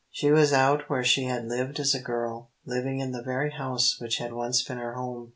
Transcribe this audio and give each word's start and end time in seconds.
She 0.09 0.31
was 0.31 0.51
out 0.51 0.89
where 0.89 1.03
she 1.03 1.25
had 1.25 1.45
lived 1.45 1.79
as 1.79 1.93
a 1.93 1.99
girl, 2.01 2.49
living 2.65 2.97
in 3.01 3.11
the 3.11 3.21
very 3.21 3.51
house 3.51 3.99
which 4.01 4.17
had 4.17 4.33
once 4.33 4.63
been 4.63 4.79
her 4.79 4.95
home. 4.95 5.29